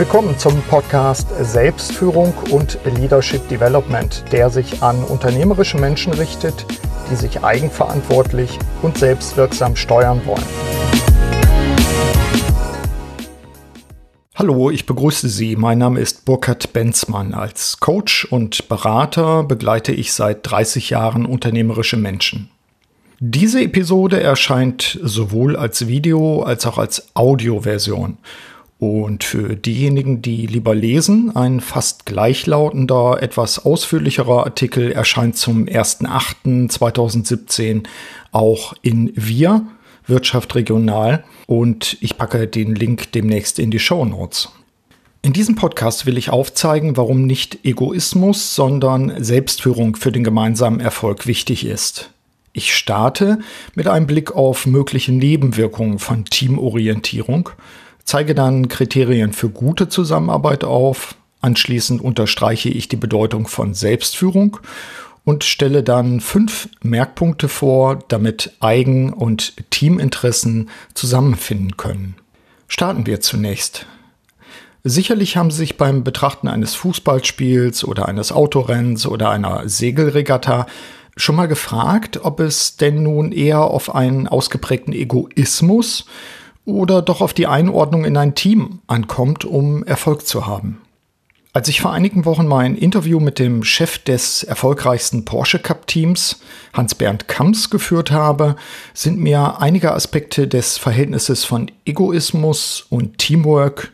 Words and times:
Willkommen 0.00 0.38
zum 0.38 0.62
Podcast 0.62 1.28
Selbstführung 1.42 2.32
und 2.50 2.78
Leadership 2.86 3.46
Development, 3.50 4.24
der 4.32 4.48
sich 4.48 4.82
an 4.82 5.04
unternehmerische 5.04 5.76
Menschen 5.76 6.14
richtet, 6.14 6.64
die 7.10 7.16
sich 7.16 7.44
eigenverantwortlich 7.44 8.58
und 8.80 8.96
selbstwirksam 8.96 9.76
steuern 9.76 10.22
wollen. 10.24 10.42
Hallo, 14.34 14.70
ich 14.70 14.86
begrüße 14.86 15.28
Sie. 15.28 15.54
Mein 15.56 15.76
Name 15.76 16.00
ist 16.00 16.24
Burkhard 16.24 16.72
Benzmann. 16.72 17.34
Als 17.34 17.78
Coach 17.80 18.24
und 18.24 18.70
Berater 18.70 19.42
begleite 19.42 19.92
ich 19.92 20.14
seit 20.14 20.50
30 20.50 20.88
Jahren 20.88 21.26
unternehmerische 21.26 21.98
Menschen. 21.98 22.48
Diese 23.18 23.60
Episode 23.60 24.18
erscheint 24.18 24.98
sowohl 25.02 25.56
als 25.56 25.88
Video 25.88 26.42
als 26.42 26.64
auch 26.64 26.78
als 26.78 27.14
Audioversion. 27.14 28.16
Und 28.80 29.22
für 29.24 29.56
diejenigen, 29.56 30.22
die 30.22 30.46
lieber 30.46 30.74
lesen, 30.74 31.36
ein 31.36 31.60
fast 31.60 32.06
gleichlautender, 32.06 33.22
etwas 33.22 33.66
ausführlicherer 33.66 34.44
Artikel 34.44 34.90
erscheint 34.90 35.36
zum 35.36 35.66
1.8.2017 35.66 37.82
auch 38.32 38.72
in 38.80 39.12
Wir, 39.14 39.66
Wirtschaft 40.06 40.54
regional. 40.54 41.24
Und 41.46 41.98
ich 42.00 42.16
packe 42.16 42.46
den 42.46 42.74
Link 42.74 43.12
demnächst 43.12 43.58
in 43.58 43.70
die 43.70 43.78
Show 43.78 44.06
Notes. 44.06 44.48
In 45.20 45.34
diesem 45.34 45.56
Podcast 45.56 46.06
will 46.06 46.16
ich 46.16 46.30
aufzeigen, 46.30 46.96
warum 46.96 47.26
nicht 47.26 47.66
Egoismus, 47.66 48.54
sondern 48.54 49.22
Selbstführung 49.22 49.94
für 49.94 50.10
den 50.10 50.24
gemeinsamen 50.24 50.80
Erfolg 50.80 51.26
wichtig 51.26 51.66
ist. 51.66 52.12
Ich 52.54 52.74
starte 52.74 53.40
mit 53.74 53.88
einem 53.88 54.06
Blick 54.06 54.32
auf 54.32 54.64
mögliche 54.64 55.12
Nebenwirkungen 55.12 55.98
von 55.98 56.24
Teamorientierung, 56.24 57.50
zeige 58.10 58.34
dann 58.34 58.66
Kriterien 58.66 59.32
für 59.32 59.50
gute 59.50 59.88
Zusammenarbeit 59.88 60.64
auf, 60.64 61.14
anschließend 61.42 62.02
unterstreiche 62.02 62.68
ich 62.68 62.88
die 62.88 62.96
Bedeutung 62.96 63.46
von 63.46 63.72
Selbstführung 63.72 64.58
und 65.24 65.44
stelle 65.44 65.84
dann 65.84 66.18
fünf 66.18 66.68
Merkpunkte 66.82 67.48
vor, 67.48 68.00
damit 68.08 68.56
Eigen- 68.58 69.12
und 69.12 69.54
Teaminteressen 69.70 70.70
zusammenfinden 70.92 71.76
können. 71.76 72.16
Starten 72.66 73.06
wir 73.06 73.20
zunächst. 73.20 73.86
Sicherlich 74.82 75.36
haben 75.36 75.52
Sie 75.52 75.58
sich 75.58 75.76
beim 75.76 76.02
Betrachten 76.02 76.48
eines 76.48 76.74
Fußballspiels 76.74 77.84
oder 77.84 78.08
eines 78.08 78.32
Autorennens 78.32 79.06
oder 79.06 79.30
einer 79.30 79.68
Segelregatta 79.68 80.66
schon 81.16 81.36
mal 81.36 81.46
gefragt, 81.46 82.18
ob 82.24 82.40
es 82.40 82.76
denn 82.76 83.04
nun 83.04 83.30
eher 83.30 83.60
auf 83.60 83.94
einen 83.94 84.26
ausgeprägten 84.26 84.94
Egoismus 84.94 86.06
oder 86.72 87.02
doch 87.02 87.20
auf 87.20 87.32
die 87.32 87.46
Einordnung 87.46 88.04
in 88.04 88.16
ein 88.16 88.34
Team 88.34 88.80
ankommt, 88.86 89.44
um 89.44 89.84
Erfolg 89.84 90.26
zu 90.26 90.46
haben? 90.46 90.80
Als 91.52 91.66
ich 91.66 91.80
vor 91.80 91.92
einigen 91.92 92.24
Wochen 92.26 92.46
mein 92.46 92.76
Interview 92.76 93.18
mit 93.18 93.40
dem 93.40 93.64
Chef 93.64 93.98
des 93.98 94.44
erfolgreichsten 94.44 95.24
Porsche 95.24 95.58
Cup 95.58 95.88
Teams, 95.88 96.40
Hans-Bernd 96.72 97.26
Kamps, 97.26 97.70
geführt 97.70 98.12
habe, 98.12 98.54
sind 98.94 99.18
mir 99.18 99.60
einige 99.60 99.92
Aspekte 99.92 100.46
des 100.46 100.78
Verhältnisses 100.78 101.44
von 101.44 101.68
Egoismus 101.84 102.86
und 102.88 103.18
Teamwork 103.18 103.90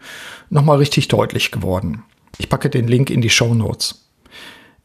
nochmal 0.50 0.76
richtig 0.76 1.08
deutlich 1.08 1.50
geworden. 1.50 2.02
Ich 2.36 2.50
packe 2.50 2.68
den 2.68 2.88
Link 2.88 3.08
in 3.08 3.22
die 3.22 3.30
Show 3.30 3.54
Notes. 3.54 4.05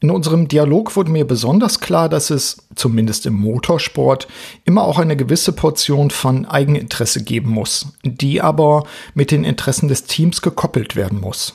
In 0.02 0.10
unserem 0.10 0.48
Dialog 0.48 0.96
wurde 0.96 1.12
mir 1.12 1.24
besonders 1.24 1.78
klar, 1.78 2.08
dass 2.08 2.30
es, 2.30 2.66
zumindest 2.74 3.24
im 3.24 3.34
Motorsport, 3.34 4.26
immer 4.64 4.82
auch 4.82 4.98
eine 4.98 5.16
gewisse 5.16 5.52
Portion 5.52 6.10
von 6.10 6.44
Eigeninteresse 6.44 7.22
geben 7.22 7.50
muss, 7.50 7.92
die 8.02 8.42
aber 8.42 8.82
mit 9.14 9.30
den 9.30 9.44
Interessen 9.44 9.86
des 9.86 10.02
Teams 10.04 10.42
gekoppelt 10.42 10.96
werden 10.96 11.20
muss. 11.20 11.54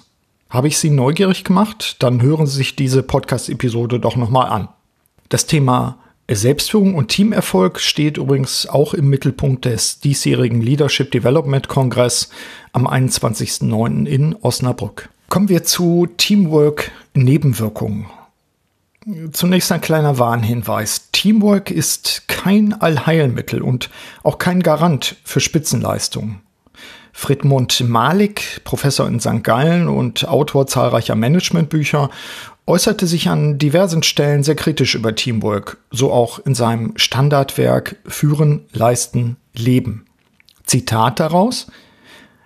Habe 0.50 0.70
ich 0.70 0.78
Sie 0.78 0.89
neugierig 0.89 1.44
gemacht? 1.44 1.98
Dann 2.00 2.22
hören 2.22 2.48
Sie 2.48 2.56
sich 2.56 2.78
diese 2.78 3.04
Podcast-Episode 3.04 3.99
doch 3.99 4.16
nochmal 4.16 4.48
an. 4.48 4.70
Das 5.27 5.45
Thema 5.45 5.98
Selbstführung 6.32 6.95
und 6.95 7.10
Teamerfolg 7.10 7.82
steht 7.82 8.17
übrigens 8.17 8.66
auch 8.66 8.94
im 8.94 9.10
Mittelpunkt 9.10 9.66
des 9.66 10.00
diesjährigen 10.00 10.61
Leadership 10.61 11.11
Development 11.11 11.67
Kongress 11.67 12.30
am 12.71 12.88
21.09. 12.88 14.05
in 14.05 14.38
Osnabrück. 14.42 15.10
Kommen 15.27 15.50
wir 15.50 15.66
zu 15.66 16.08
Teamwork 16.16 16.92
Nebenwirkungen. 17.14 18.05
Zunächst 19.32 19.72
ein 19.72 19.80
kleiner 19.80 20.20
Warnhinweis. 20.20 21.12
Teamwork 21.14 21.72
ist 21.72 22.28
kein 22.28 22.73
Allheilmittel 22.73 23.62
und 23.62 23.90
auch 24.22 24.38
kein 24.38 24.62
Garant 24.62 25.16
für 25.23 25.40
Spitzenleistungen. 25.40 26.42
Friedmund 27.14 27.88
Malik, 27.88 28.62
Professor 28.66 29.08
in 29.08 29.22
St. 29.22 29.45
Gallen 29.45 29.88
und 29.88 30.28
Autor 30.28 30.68
zahlreicher 30.68 31.16
Managementbücher, 31.16 32.10
äußerte 32.66 33.08
sich 33.08 33.30
an 33.30 33.58
diversen 33.58 34.04
Stellen 34.04 34.44
sehr 34.44 34.56
kritisch 34.56 34.94
über 34.94 35.16
Teamwork, 35.16 35.78
so 35.89 36.12
auch 36.12 36.39
in 36.39 36.54
seinem 36.54 36.92
Standardwerk 36.98 37.95
Führen, 38.06 38.66
Leisten, 38.74 39.38
Leben. 39.56 40.06
Zitat 40.66 41.22
daraus 41.22 41.68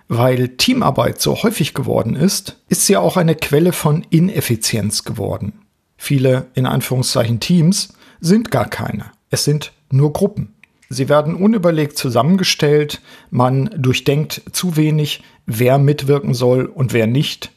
Weil 0.06 0.50
Teamarbeit 0.50 1.20
so 1.20 1.42
häufig 1.42 1.74
geworden 1.74 2.14
ist, 2.14 2.56
ist 2.68 2.86
sie 2.86 2.96
auch 2.96 3.16
eine 3.16 3.34
Quelle 3.34 3.72
von 3.72 4.06
Ineffizienz 4.10 5.02
geworden. 5.02 5.61
Viele 6.04 6.46
in 6.54 6.66
Anführungszeichen 6.66 7.38
Teams 7.38 7.90
sind 8.20 8.50
gar 8.50 8.68
keine. 8.68 9.12
Es 9.30 9.44
sind 9.44 9.70
nur 9.88 10.12
Gruppen. 10.12 10.52
Sie 10.88 11.08
werden 11.08 11.36
unüberlegt 11.36 11.96
zusammengestellt, 11.96 13.00
man 13.30 13.70
durchdenkt 13.76 14.42
zu 14.50 14.76
wenig, 14.76 15.22
wer 15.46 15.78
mitwirken 15.78 16.34
soll 16.34 16.66
und 16.66 16.92
wer 16.92 17.06
nicht. 17.06 17.52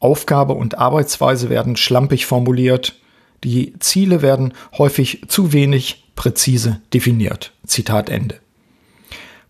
Aufgabe 0.00 0.52
und 0.52 0.76
Arbeitsweise 0.76 1.48
werden 1.48 1.76
schlampig 1.76 2.26
formuliert, 2.26 3.00
die 3.42 3.72
Ziele 3.78 4.20
werden 4.20 4.52
häufig 4.76 5.22
zu 5.28 5.54
wenig 5.54 6.12
präzise 6.14 6.82
definiert. 6.92 7.54
Zitat 7.66 8.10
Ende. 8.10 8.38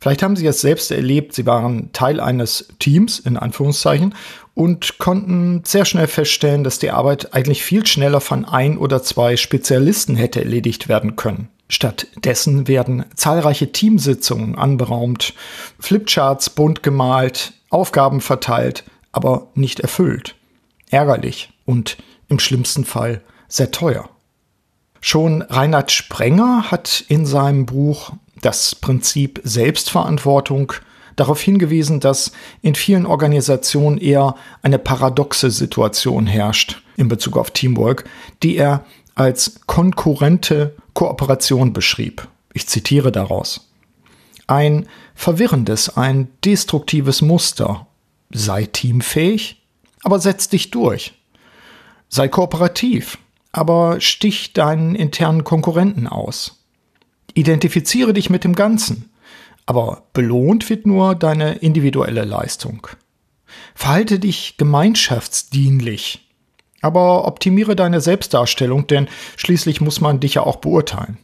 Vielleicht 0.01 0.23
haben 0.23 0.37
Sie 0.37 0.47
es 0.47 0.61
selbst 0.61 0.91
erlebt, 0.91 1.35
Sie 1.35 1.47
waren 1.47 1.93
Teil 1.93 2.21
eines 2.21 2.69
Teams 2.79 3.19
in 3.19 3.37
Anführungszeichen 3.37 4.15
und 4.55 4.99
konnten 4.99 5.63
sehr 5.65 5.85
schnell 5.85 6.07
feststellen, 6.07 6.65
dass 6.65 6.79
die 6.79 6.91
Arbeit 6.91 7.35
eigentlich 7.35 7.63
viel 7.63 7.87
schneller 7.87 8.21
von 8.21 8.45
ein 8.45 8.79
oder 8.79 9.03
zwei 9.03 9.37
Spezialisten 9.37 10.17
hätte 10.17 10.41
erledigt 10.41 10.89
werden 10.89 11.17
können. 11.17 11.49
Stattdessen 11.69 12.67
werden 12.67 13.05
zahlreiche 13.15 13.73
Teamsitzungen 13.73 14.57
anberaumt, 14.57 15.35
Flipcharts 15.79 16.51
bunt 16.51 16.83
gemalt, 16.83 17.53
Aufgaben 17.71 18.21
verteilt, 18.21 18.85
aber 19.13 19.49
nicht 19.55 19.81
erfüllt. 19.81 20.35
Ärgerlich 20.91 21.51
und 21.67 21.99
im 22.29 22.39
schlimmsten 22.39 22.85
Fall 22.85 23.21
sehr 23.49 23.71
teuer. 23.71 24.09
Schon 25.01 25.43
Reinhard 25.43 25.93
Sprenger 25.93 26.71
hat 26.71 27.05
in 27.09 27.27
seinem 27.27 27.67
Buch 27.67 28.13
das 28.43 28.75
Prinzip 28.75 29.41
Selbstverantwortung 29.45 30.73
darauf 31.17 31.41
hingewiesen, 31.41 32.01
dass 32.01 32.33
in 32.63 32.75
vielen 32.75 33.07
Organisationen 33.07 33.99
eher 33.99 34.37
eine 34.63 34.79
paradoxe 34.79 35.51
Situation 35.51 36.27
herrscht 36.27 36.83
in 36.97 37.09
Bezug 37.09 37.37
auf 37.37 37.51
Teamwork, 37.51 38.05
die 38.43 38.57
er 38.57 38.85
als 39.15 39.61
konkurrente 39.67 40.77
Kooperation 40.95 41.73
beschrieb. 41.73 42.29
Ich 42.55 42.69
zitiere 42.69 43.13
daraus. 43.13 43.69
Ein 44.47 44.87
verwirrendes, 45.15 45.97
ein 45.97 46.29
destruktives 46.45 47.21
Muster. 47.21 47.87
Sei 48.31 48.67
teamfähig, 48.67 49.63
aber 50.05 50.21
setz 50.21 50.49
dich 50.49 50.71
durch. 50.71 51.15
Sei 52.09 52.29
kooperativ, 52.29 53.19
aber 53.53 54.01
stich 54.01 54.53
deinen 54.53 54.95
internen 54.95 55.45
Konkurrenten 55.45 56.07
aus. 56.07 56.58
Identifiziere 57.39 58.13
dich 58.13 58.31
mit 58.31 58.43
dem 58.43 58.57
Ganzen, 58.57 59.13
aber 59.65 60.03
belohnt 60.13 60.69
wird 60.71 60.89
nur 60.89 61.15
deine 61.15 61.55
individuelle 61.55 62.25
Leistung. 62.25 62.89
Verhalte 63.77 64.19
dich 64.19 64.57
gemeinschaftsdienlich, 64.57 66.29
aber 66.81 67.29
optimiere 67.29 67.77
deine 67.77 68.01
Selbstdarstellung, 68.01 68.89
denn 68.89 69.07
schließlich 69.37 69.81
muss 69.81 70.01
man 70.01 70.19
dich 70.19 70.35
ja 70.35 70.43
auch 70.43 70.57
beurteilen. 70.57 71.17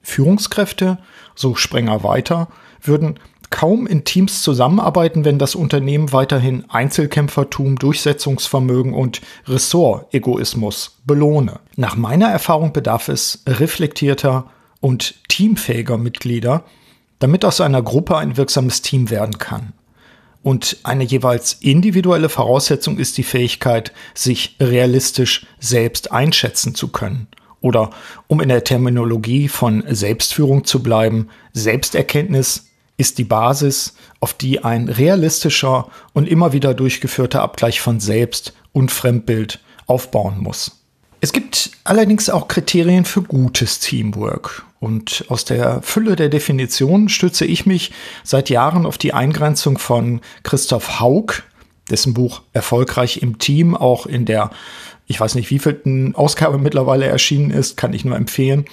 Führungskräfte, 0.00 0.98
so 1.34 1.56
Sprenger 1.56 2.04
weiter, 2.04 2.46
würden 2.80 3.18
kaum 3.50 3.88
in 3.88 4.04
Teams 4.04 4.42
zusammenarbeiten, 4.42 5.24
wenn 5.24 5.40
das 5.40 5.56
Unternehmen 5.56 6.12
weiterhin 6.12 6.70
Einzelkämpfertum, 6.70 7.80
Durchsetzungsvermögen 7.80 8.94
und 8.94 9.22
Ressortegoismus 9.48 11.00
belohne. 11.04 11.58
Nach 11.74 11.96
meiner 11.96 12.28
Erfahrung 12.28 12.72
bedarf 12.72 13.08
es 13.08 13.42
reflektierter 13.48 14.52
und 14.80 15.14
teamfähiger 15.28 15.98
Mitglieder, 15.98 16.64
damit 17.18 17.44
aus 17.44 17.60
einer 17.60 17.82
Gruppe 17.82 18.16
ein 18.16 18.36
wirksames 18.36 18.82
Team 18.82 19.10
werden 19.10 19.38
kann. 19.38 19.72
Und 20.42 20.78
eine 20.84 21.04
jeweils 21.04 21.54
individuelle 21.54 22.28
Voraussetzung 22.28 22.98
ist 22.98 23.18
die 23.18 23.24
Fähigkeit, 23.24 23.92
sich 24.14 24.56
realistisch 24.60 25.46
selbst 25.58 26.12
einschätzen 26.12 26.74
zu 26.74 26.88
können. 26.88 27.26
Oder 27.60 27.90
um 28.28 28.40
in 28.40 28.48
der 28.48 28.62
Terminologie 28.62 29.48
von 29.48 29.82
Selbstführung 29.88 30.64
zu 30.64 30.82
bleiben, 30.82 31.28
Selbsterkenntnis 31.52 32.66
ist 32.96 33.18
die 33.18 33.24
Basis, 33.24 33.94
auf 34.20 34.32
die 34.32 34.64
ein 34.64 34.88
realistischer 34.88 35.88
und 36.12 36.28
immer 36.28 36.52
wieder 36.52 36.74
durchgeführter 36.74 37.42
Abgleich 37.42 37.80
von 37.80 38.00
Selbst 38.00 38.54
und 38.72 38.90
Fremdbild 38.90 39.60
aufbauen 39.86 40.38
muss. 40.38 40.77
Es 41.20 41.32
gibt 41.32 41.70
allerdings 41.84 42.30
auch 42.30 42.48
Kriterien 42.48 43.04
für 43.04 43.22
gutes 43.22 43.80
Teamwork. 43.80 44.64
Und 44.80 45.24
aus 45.28 45.44
der 45.44 45.82
Fülle 45.82 46.14
der 46.14 46.28
Definitionen 46.28 47.08
stütze 47.08 47.44
ich 47.44 47.66
mich 47.66 47.90
seit 48.22 48.48
Jahren 48.48 48.86
auf 48.86 48.98
die 48.98 49.12
Eingrenzung 49.12 49.78
von 49.78 50.20
Christoph 50.44 51.00
Haug, 51.00 51.42
dessen 51.90 52.14
Buch 52.14 52.42
Erfolgreich 52.52 53.22
im 53.22 53.38
Team 53.38 53.74
auch 53.74 54.06
in 54.06 54.24
der, 54.24 54.50
ich 55.06 55.18
weiß 55.18 55.34
nicht 55.34 55.50
wievielten 55.50 56.14
Ausgabe 56.14 56.58
mittlerweile 56.58 57.06
erschienen 57.06 57.50
ist, 57.50 57.76
kann 57.76 57.92
ich 57.92 58.04
nur 58.04 58.16
empfehlen, 58.16 58.66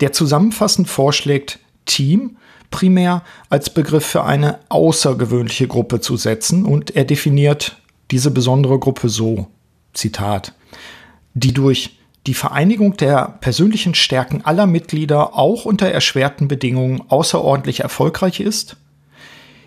der 0.00 0.12
zusammenfassend 0.12 0.88
vorschlägt, 0.88 1.60
Team 1.86 2.38
primär 2.70 3.22
als 3.50 3.70
Begriff 3.70 4.04
für 4.04 4.24
eine 4.24 4.58
außergewöhnliche 4.68 5.68
Gruppe 5.68 6.00
zu 6.00 6.16
setzen 6.16 6.64
und 6.64 6.96
er 6.96 7.04
definiert 7.04 7.76
diese 8.10 8.32
besondere 8.32 8.80
Gruppe 8.80 9.08
so, 9.08 9.46
Zitat, 9.92 10.54
die 11.34 11.52
durch 11.52 11.98
die 12.26 12.34
Vereinigung 12.34 12.96
der 12.96 13.36
persönlichen 13.40 13.94
Stärken 13.94 14.42
aller 14.44 14.66
Mitglieder 14.66 15.34
auch 15.34 15.66
unter 15.66 15.88
erschwerten 15.88 16.48
Bedingungen 16.48 17.02
außerordentlich 17.08 17.80
erfolgreich 17.80 18.40
ist, 18.40 18.76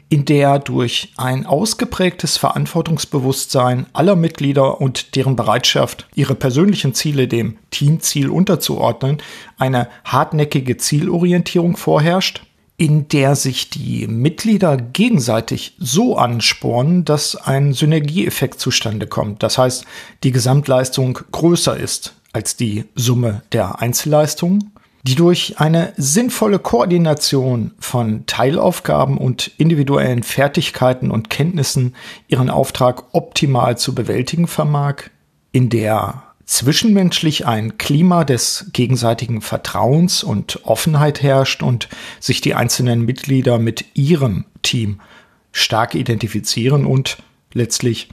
in 0.09 0.25
der 0.25 0.57
durch 0.59 1.13
ein 1.17 1.45
ausgeprägtes 1.45 2.37
Verantwortungsbewusstsein 2.37 3.85
aller 3.93 4.15
Mitglieder 4.15 4.81
und 4.81 5.15
deren 5.15 5.35
Bereitschaft, 5.35 6.07
ihre 6.15 6.33
persönlichen 6.33 6.93
Ziele 6.93 7.27
dem 7.27 7.57
Teamziel 7.69 8.29
unterzuordnen, 8.29 9.17
eine 9.59 9.89
hartnäckige 10.05 10.77
Zielorientierung 10.77 11.75
vorherrscht, 11.75 12.46
in 12.77 13.07
der 13.07 13.35
sich 13.35 13.71
die 13.71 14.07
Mitglieder 14.07 14.77
gegenseitig 14.77 15.73
so 15.79 16.15
anspornen, 16.15 17.05
dass 17.05 17.35
ein 17.35 17.73
Synergieeffekt 17.73 18.59
zustande 18.59 19.07
kommt. 19.07 19.41
Das 19.41 19.57
heißt, 19.57 19.85
die 20.23 20.31
Gesamtleistung 20.31 21.19
größer 21.31 21.75
ist 21.75 22.13
als 22.33 22.55
die 22.55 22.85
Summe 22.93 23.41
der 23.51 23.81
Einzelleistungen, 23.81 24.71
die 25.01 25.15
durch 25.15 25.59
eine 25.59 25.93
sinnvolle 25.97 26.59
Koordination 26.59 27.71
von 27.79 28.27
Teilaufgaben 28.27 29.17
und 29.17 29.51
individuellen 29.57 30.21
Fertigkeiten 30.21 31.09
und 31.09 31.31
Kenntnissen 31.31 31.95
ihren 32.27 32.51
Auftrag 32.51 33.05
optimal 33.13 33.77
zu 33.77 33.95
bewältigen 33.95 34.45
vermag, 34.45 35.09
in 35.51 35.69
der 35.69 36.26
zwischenmenschlich 36.47 37.45
ein 37.45 37.77
Klima 37.77 38.23
des 38.23 38.67
gegenseitigen 38.73 39.41
Vertrauens 39.41 40.23
und 40.23 40.65
Offenheit 40.65 41.21
herrscht 41.21 41.61
und 41.61 41.89
sich 42.19 42.41
die 42.41 42.55
einzelnen 42.55 43.01
Mitglieder 43.01 43.59
mit 43.59 43.85
ihrem 43.93 44.45
Team 44.63 45.01
stark 45.51 45.93
identifizieren 45.93 46.85
und 46.85 47.17
letztlich 47.53 48.09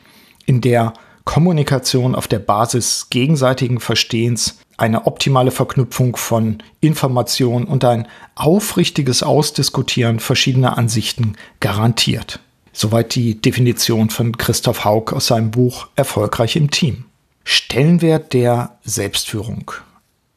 in 0.47 0.61
der 0.61 0.93
Kommunikation 1.25 2.15
auf 2.15 2.29
der 2.29 2.41
Basis 2.41 3.09
gegenseitigen 3.09 3.81
Verstehens 3.81 4.59
eine 4.77 5.07
optimale 5.07 5.53
Verknüpfung 5.53 6.17
von 6.17 6.59
Information 6.81 7.65
und 7.65 7.85
ein 7.85 8.09
aufrichtiges 8.35 9.23
Ausdiskutieren 9.23 10.19
verschiedener 10.19 10.77
Ansichten 10.77 11.37
garantiert. 11.61 12.41
Soweit 12.73 13.15
die 13.15 13.41
Definition 13.41 14.11
von 14.11 14.37
Christoph 14.37 14.85
Haug 14.85 15.15
aus 15.15 15.29
seinem 15.29 15.53
Buch 15.53 15.87
Erfolgreich 15.95 16.57
im 16.57 16.71
Team. 16.73 17.05
Stellenwert 17.45 18.33
der 18.33 18.79
Selbstführung. 18.85 19.71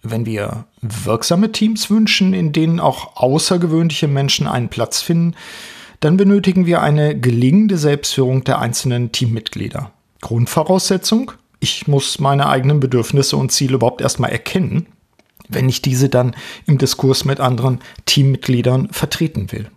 Wenn 0.04 0.25
wir 0.25 0.65
wirksame 0.81 1.51
Teams 1.51 1.89
wünschen, 1.89 2.33
in 2.33 2.54
denen 2.54 2.80
auch 2.80 3.15
außergewöhnliche 3.18 4.07
Menschen 4.07 4.48
einen 4.48 4.69
Platz 4.69 5.01
finden, 5.01 5.36
dann 6.00 6.18
benötigen 6.18 6.65
wir 6.65 6.81
eine 6.81 7.19
gelingende 7.19 7.77
Selbstführung 7.77 8.44
der 8.44 8.59
einzelnen 8.59 9.12
Teammitglieder. 9.12 9.92
Grundvoraussetzung, 10.21 11.31
ich 11.59 11.88
muss 11.88 12.19
meine 12.19 12.48
eigenen 12.48 12.80
Bedürfnisse 12.80 13.38
und 13.38 13.51
Ziele 13.51 13.75
überhaupt 13.75 14.01
erstmal 14.01 14.31
erkennen, 14.31 14.88
wenn 15.50 15.69
ich 15.69 15.81
diese 15.81 16.09
dann 16.09 16.36
im 16.65 16.77
Diskurs 16.77 17.25
mit 17.25 17.39
anderen 17.39 17.80
Teammitgliedern 18.06 18.89
vertreten 18.92 19.51
will. 19.51 19.69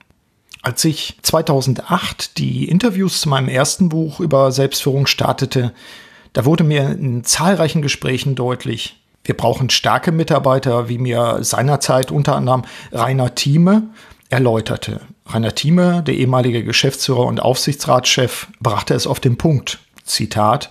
Als 0.63 0.85
ich 0.85 1.17
2008 1.23 2.37
die 2.37 2.69
Interviews 2.69 3.23
zu 3.23 3.31
meinem 3.31 3.49
ersten 3.49 3.89
Buch 3.89 4.21
über 4.21 4.53
Selbstführung 4.53 5.07
startete, 5.07 5.73
da 6.33 6.45
wurde 6.45 6.65
mir 6.65 6.91
in 6.91 7.25
zahlreichen 7.25 7.83
Gesprächen 7.83 8.35
deutlich, 8.35 9.01
wir 9.25 9.37
brauchen 9.37 9.71
starke 9.71 10.13
Mitarbeiter, 10.13 10.89
wie 10.89 10.99
mir 10.99 11.39
seinerzeit 11.43 12.11
unter 12.11 12.37
anderem 12.37 12.63
Rainer 12.91 13.35
Thieme 13.35 13.91
erläuterte. 14.31 15.01
Rainer 15.27 15.55
Thieme, 15.55 16.03
der 16.03 16.15
ehemalige 16.15 16.65
Geschäftsführer 16.65 17.27
und 17.27 17.41
Aufsichtsratschef, 17.41 18.49
brachte 18.61 18.95
es 18.95 19.07
auf 19.07 19.21
den 19.21 19.37
Punkt. 19.37 19.79
Zitat, 20.05 20.71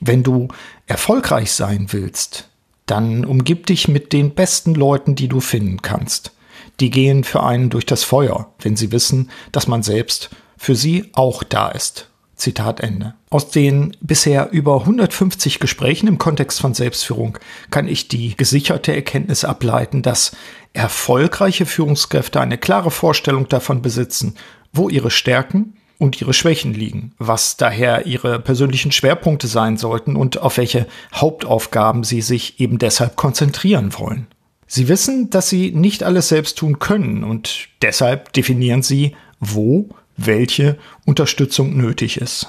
wenn 0.00 0.22
du 0.22 0.48
erfolgreich 0.86 1.52
sein 1.52 1.86
willst, 1.90 2.48
dann 2.86 3.24
umgib 3.24 3.66
dich 3.66 3.88
mit 3.88 4.12
den 4.12 4.34
besten 4.34 4.74
Leuten, 4.74 5.14
die 5.14 5.28
du 5.28 5.40
finden 5.40 5.82
kannst. 5.82 6.32
Die 6.80 6.90
gehen 6.90 7.24
für 7.24 7.42
einen 7.42 7.70
durch 7.70 7.86
das 7.86 8.04
Feuer, 8.04 8.52
wenn 8.60 8.76
sie 8.76 8.92
wissen, 8.92 9.30
dass 9.52 9.66
man 9.66 9.82
selbst 9.82 10.30
für 10.56 10.74
sie 10.74 11.10
auch 11.12 11.42
da 11.42 11.68
ist. 11.68 12.07
Zitat 12.38 12.80
Ende. 12.80 13.14
Aus 13.30 13.50
den 13.50 13.96
bisher 14.00 14.50
über 14.50 14.80
150 14.80 15.58
Gesprächen 15.58 16.06
im 16.06 16.18
Kontext 16.18 16.60
von 16.60 16.72
Selbstführung 16.72 17.38
kann 17.70 17.88
ich 17.88 18.08
die 18.08 18.36
gesicherte 18.36 18.94
Erkenntnis 18.94 19.44
ableiten, 19.44 20.02
dass 20.02 20.36
erfolgreiche 20.72 21.66
Führungskräfte 21.66 22.40
eine 22.40 22.56
klare 22.56 22.90
Vorstellung 22.90 23.48
davon 23.48 23.82
besitzen, 23.82 24.36
wo 24.72 24.88
ihre 24.88 25.10
Stärken 25.10 25.74
und 25.98 26.20
ihre 26.20 26.32
Schwächen 26.32 26.72
liegen, 26.72 27.12
was 27.18 27.56
daher 27.56 28.06
ihre 28.06 28.38
persönlichen 28.38 28.92
Schwerpunkte 28.92 29.48
sein 29.48 29.76
sollten 29.76 30.14
und 30.16 30.40
auf 30.40 30.56
welche 30.56 30.86
Hauptaufgaben 31.12 32.04
sie 32.04 32.22
sich 32.22 32.60
eben 32.60 32.78
deshalb 32.78 33.16
konzentrieren 33.16 33.98
wollen. 33.98 34.28
Sie 34.66 34.86
wissen, 34.88 35.30
dass 35.30 35.48
sie 35.48 35.72
nicht 35.72 36.04
alles 36.04 36.28
selbst 36.28 36.58
tun 36.58 36.78
können 36.78 37.24
und 37.24 37.68
deshalb 37.82 38.32
definieren 38.32 38.82
sie, 38.82 39.16
wo 39.40 39.88
welche 40.18 40.76
Unterstützung 41.06 41.76
nötig 41.76 42.20
ist. 42.20 42.48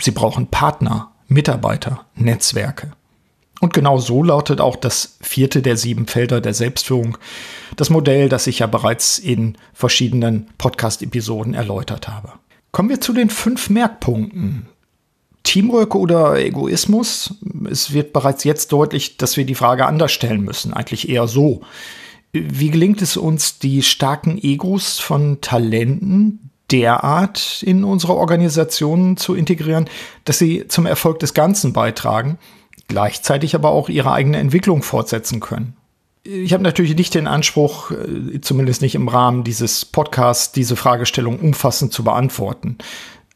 Sie 0.00 0.12
brauchen 0.12 0.46
Partner, 0.46 1.12
Mitarbeiter, 1.28 2.06
Netzwerke. 2.14 2.92
Und 3.60 3.74
genau 3.74 3.98
so 3.98 4.22
lautet 4.22 4.60
auch 4.60 4.76
das 4.76 5.18
vierte 5.20 5.60
der 5.60 5.76
sieben 5.76 6.06
Felder 6.06 6.40
der 6.40 6.54
Selbstführung, 6.54 7.18
das 7.76 7.90
Modell, 7.90 8.30
das 8.30 8.46
ich 8.46 8.60
ja 8.60 8.66
bereits 8.66 9.18
in 9.18 9.58
verschiedenen 9.74 10.48
Podcast-Episoden 10.56 11.52
erläutert 11.52 12.08
habe. 12.08 12.32
Kommen 12.72 12.88
wir 12.88 13.02
zu 13.02 13.12
den 13.12 13.28
fünf 13.28 13.68
Merkpunkten. 13.68 14.66
Teamwork 15.42 15.94
oder 15.94 16.38
Egoismus? 16.38 17.34
Es 17.68 17.92
wird 17.92 18.12
bereits 18.12 18.44
jetzt 18.44 18.72
deutlich, 18.72 19.16
dass 19.18 19.36
wir 19.36 19.44
die 19.44 19.54
Frage 19.54 19.86
anders 19.86 20.12
stellen 20.12 20.42
müssen, 20.42 20.72
eigentlich 20.72 21.08
eher 21.08 21.26
so. 21.26 21.62
Wie 22.32 22.70
gelingt 22.70 23.02
es 23.02 23.16
uns, 23.16 23.58
die 23.58 23.82
starken 23.82 24.38
Egos 24.38 25.00
von 25.00 25.40
Talenten, 25.40 26.49
derart 26.70 27.62
in 27.62 27.84
unsere 27.84 28.14
Organisationen 28.14 29.16
zu 29.16 29.34
integrieren, 29.34 29.88
dass 30.24 30.38
sie 30.38 30.66
zum 30.68 30.86
Erfolg 30.86 31.18
des 31.20 31.34
Ganzen 31.34 31.72
beitragen, 31.72 32.38
gleichzeitig 32.88 33.54
aber 33.54 33.70
auch 33.70 33.88
ihre 33.88 34.12
eigene 34.12 34.38
Entwicklung 34.38 34.82
fortsetzen 34.82 35.40
können. 35.40 35.76
Ich 36.22 36.52
habe 36.52 36.62
natürlich 36.62 36.96
nicht 36.96 37.14
den 37.14 37.26
Anspruch, 37.26 37.92
äh, 37.92 38.40
zumindest 38.40 38.82
nicht 38.82 38.94
im 38.94 39.08
Rahmen 39.08 39.42
dieses 39.42 39.84
Podcasts, 39.84 40.52
diese 40.52 40.76
Fragestellung 40.76 41.40
umfassend 41.40 41.92
zu 41.92 42.04
beantworten. 42.04 42.76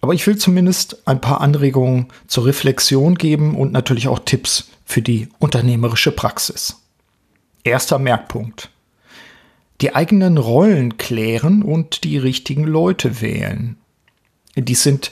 Aber 0.02 0.12
ich 0.12 0.26
will 0.26 0.36
zumindest 0.36 1.08
ein 1.08 1.20
paar 1.20 1.40
Anregungen 1.40 2.08
zur 2.26 2.44
Reflexion 2.44 3.14
geben 3.14 3.56
und 3.56 3.72
natürlich 3.72 4.06
auch 4.06 4.18
Tipps 4.18 4.68
für 4.84 5.00
die 5.00 5.28
unternehmerische 5.38 6.12
Praxis. 6.12 6.82
Erster 7.64 7.98
Merkpunkt 7.98 8.68
die 9.80 9.94
eigenen 9.94 10.38
Rollen 10.38 10.96
klären 10.98 11.62
und 11.62 12.04
die 12.04 12.18
richtigen 12.18 12.64
Leute 12.64 13.20
wählen. 13.20 13.76
Dies 14.56 14.82
sind 14.82 15.10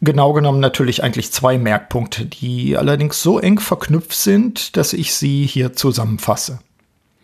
genau 0.00 0.32
genommen 0.32 0.60
natürlich 0.60 1.02
eigentlich 1.02 1.32
zwei 1.32 1.58
Merkpunkte, 1.58 2.26
die 2.26 2.76
allerdings 2.76 3.22
so 3.22 3.38
eng 3.38 3.58
verknüpft 3.58 4.12
sind, 4.12 4.76
dass 4.76 4.92
ich 4.92 5.14
sie 5.14 5.46
hier 5.46 5.72
zusammenfasse. 5.72 6.60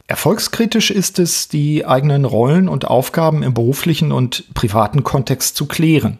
Erfolgskritisch 0.08 0.90
ist 0.90 1.20
es, 1.20 1.46
die 1.46 1.86
eigenen 1.86 2.24
Rollen 2.24 2.68
und 2.68 2.86
Aufgaben 2.86 3.44
im 3.44 3.54
beruflichen 3.54 4.10
und 4.10 4.52
privaten 4.54 5.04
Kontext 5.04 5.54
zu 5.54 5.66
klären. 5.66 6.18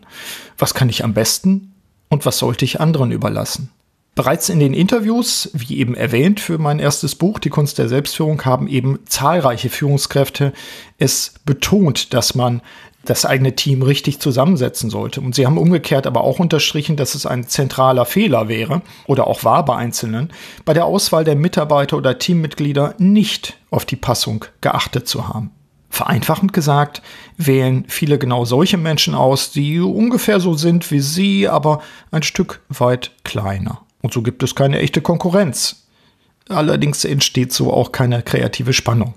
Was 0.56 0.74
kann 0.74 0.88
ich 0.88 1.02
am 1.02 1.12
besten 1.12 1.74
und 2.08 2.24
was 2.24 2.38
sollte 2.38 2.64
ich 2.64 2.80
anderen 2.80 3.10
überlassen? 3.10 3.70
Bereits 4.14 4.48
in 4.48 4.58
den 4.58 4.74
Interviews, 4.74 5.50
wie 5.52 5.78
eben 5.78 5.94
erwähnt, 5.94 6.40
für 6.40 6.58
mein 6.58 6.78
erstes 6.78 7.14
Buch, 7.14 7.38
Die 7.38 7.48
Kunst 7.48 7.78
der 7.78 7.88
Selbstführung, 7.88 8.44
haben 8.44 8.66
eben 8.66 8.98
zahlreiche 9.06 9.70
Führungskräfte 9.70 10.52
es 10.98 11.34
betont, 11.46 12.12
dass 12.12 12.34
man 12.34 12.60
das 13.04 13.24
eigene 13.24 13.56
Team 13.56 13.82
richtig 13.82 14.20
zusammensetzen 14.20 14.90
sollte. 14.90 15.20
Und 15.20 15.34
sie 15.34 15.46
haben 15.46 15.58
umgekehrt 15.58 16.06
aber 16.06 16.22
auch 16.22 16.38
unterstrichen, 16.38 16.96
dass 16.96 17.14
es 17.14 17.24
ein 17.24 17.46
zentraler 17.46 18.04
Fehler 18.04 18.48
wäre 18.48 18.82
oder 19.06 19.26
auch 19.26 19.44
war 19.44 19.64
bei 19.64 19.76
Einzelnen, 19.76 20.32
bei 20.64 20.74
der 20.74 20.84
Auswahl 20.84 21.24
der 21.24 21.36
Mitarbeiter 21.36 21.96
oder 21.96 22.18
Teammitglieder 22.18 22.94
nicht 22.98 23.58
auf 23.70 23.86
die 23.86 23.96
Passung 23.96 24.44
geachtet 24.60 25.08
zu 25.08 25.28
haben. 25.28 25.50
Vereinfachend 25.88 26.52
gesagt, 26.52 27.02
wählen 27.36 27.84
viele 27.88 28.18
genau 28.18 28.44
solche 28.44 28.76
Menschen 28.76 29.14
aus, 29.14 29.50
die 29.50 29.80
ungefähr 29.80 30.38
so 30.38 30.54
sind 30.54 30.90
wie 30.90 31.00
sie, 31.00 31.48
aber 31.48 31.82
ein 32.10 32.22
Stück 32.22 32.60
weit 32.68 33.12
kleiner. 33.24 33.80
Und 34.02 34.12
so 34.12 34.22
gibt 34.22 34.42
es 34.42 34.54
keine 34.54 34.78
echte 34.78 35.00
Konkurrenz. 35.00 35.86
Allerdings 36.48 37.04
entsteht 37.04 37.52
so 37.52 37.72
auch 37.72 37.92
keine 37.92 38.22
kreative 38.22 38.72
Spannung. 38.72 39.14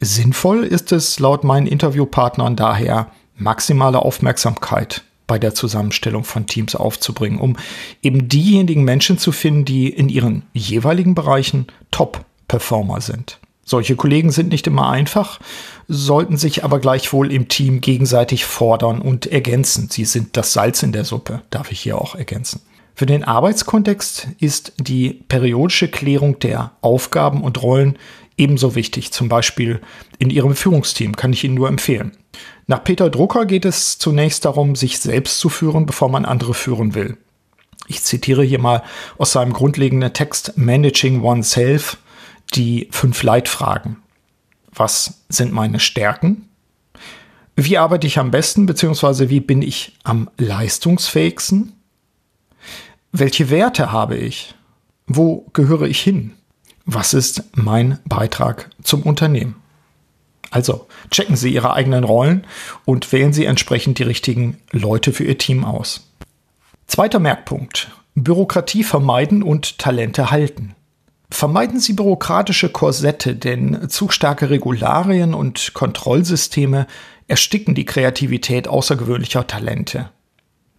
Sinnvoll 0.00 0.64
ist 0.64 0.92
es 0.92 1.18
laut 1.18 1.42
meinen 1.42 1.66
Interviewpartnern 1.66 2.54
daher, 2.54 3.10
maximale 3.36 4.00
Aufmerksamkeit 4.00 5.02
bei 5.26 5.38
der 5.38 5.54
Zusammenstellung 5.54 6.24
von 6.24 6.46
Teams 6.46 6.74
aufzubringen, 6.74 7.40
um 7.40 7.56
eben 8.02 8.28
diejenigen 8.28 8.84
Menschen 8.84 9.18
zu 9.18 9.32
finden, 9.32 9.64
die 9.64 9.88
in 9.88 10.08
ihren 10.08 10.44
jeweiligen 10.52 11.14
Bereichen 11.14 11.66
Top-Performer 11.90 13.00
sind. 13.00 13.38
Solche 13.64 13.96
Kollegen 13.96 14.30
sind 14.30 14.48
nicht 14.48 14.66
immer 14.66 14.88
einfach, 14.88 15.40
sollten 15.88 16.38
sich 16.38 16.64
aber 16.64 16.78
gleichwohl 16.78 17.30
im 17.30 17.48
Team 17.48 17.82
gegenseitig 17.82 18.46
fordern 18.46 19.02
und 19.02 19.26
ergänzen. 19.26 19.88
Sie 19.90 20.06
sind 20.06 20.38
das 20.38 20.54
Salz 20.54 20.82
in 20.82 20.92
der 20.92 21.04
Suppe, 21.04 21.42
darf 21.50 21.70
ich 21.70 21.80
hier 21.80 22.00
auch 22.00 22.14
ergänzen. 22.14 22.62
Für 22.98 23.06
den 23.06 23.22
Arbeitskontext 23.22 24.26
ist 24.40 24.72
die 24.76 25.22
periodische 25.28 25.86
Klärung 25.86 26.40
der 26.40 26.72
Aufgaben 26.80 27.44
und 27.44 27.62
Rollen 27.62 27.96
ebenso 28.36 28.74
wichtig. 28.74 29.12
Zum 29.12 29.28
Beispiel 29.28 29.80
in 30.18 30.30
Ihrem 30.30 30.56
Führungsteam 30.56 31.14
kann 31.14 31.32
ich 31.32 31.44
Ihnen 31.44 31.54
nur 31.54 31.68
empfehlen. 31.68 32.16
Nach 32.66 32.82
Peter 32.82 33.08
Drucker 33.08 33.46
geht 33.46 33.64
es 33.64 33.98
zunächst 33.98 34.44
darum, 34.46 34.74
sich 34.74 34.98
selbst 34.98 35.38
zu 35.38 35.48
führen, 35.48 35.86
bevor 35.86 36.08
man 36.08 36.24
andere 36.24 36.54
führen 36.54 36.96
will. 36.96 37.16
Ich 37.86 38.02
zitiere 38.02 38.42
hier 38.42 38.58
mal 38.58 38.82
aus 39.16 39.30
seinem 39.30 39.52
grundlegenden 39.52 40.12
Text 40.12 40.54
Managing 40.56 41.22
Oneself 41.22 41.98
die 42.54 42.88
fünf 42.90 43.22
Leitfragen. 43.22 43.98
Was 44.74 45.22
sind 45.28 45.52
meine 45.52 45.78
Stärken? 45.78 46.48
Wie 47.54 47.78
arbeite 47.78 48.08
ich 48.08 48.18
am 48.18 48.32
besten, 48.32 48.66
beziehungsweise 48.66 49.30
wie 49.30 49.38
bin 49.38 49.62
ich 49.62 49.96
am 50.02 50.28
leistungsfähigsten? 50.36 51.74
Welche 53.12 53.48
Werte 53.48 53.90
habe 53.90 54.16
ich? 54.16 54.54
Wo 55.06 55.46
gehöre 55.54 55.86
ich 55.86 56.00
hin? 56.00 56.32
Was 56.84 57.14
ist 57.14 57.44
mein 57.54 57.98
Beitrag 58.04 58.70
zum 58.82 59.02
Unternehmen? 59.02 59.56
Also 60.50 60.86
checken 61.10 61.36
Sie 61.36 61.52
Ihre 61.52 61.72
eigenen 61.72 62.04
Rollen 62.04 62.46
und 62.84 63.10
wählen 63.12 63.32
Sie 63.32 63.44
entsprechend 63.44 63.98
die 63.98 64.04
richtigen 64.04 64.58
Leute 64.72 65.12
für 65.12 65.24
Ihr 65.24 65.38
Team 65.38 65.64
aus. 65.64 66.10
Zweiter 66.86 67.18
Merkpunkt. 67.18 67.90
Bürokratie 68.14 68.84
vermeiden 68.84 69.42
und 69.42 69.78
Talente 69.78 70.30
halten. 70.30 70.74
Vermeiden 71.30 71.78
Sie 71.80 71.92
bürokratische 71.92 72.70
Korsette, 72.70 73.36
denn 73.36 73.88
zu 73.88 74.08
starke 74.08 74.50
Regularien 74.50 75.34
und 75.34 75.72
Kontrollsysteme 75.74 76.86
ersticken 77.26 77.74
die 77.74 77.84
Kreativität 77.84 78.66
außergewöhnlicher 78.66 79.46
Talente. 79.46 80.10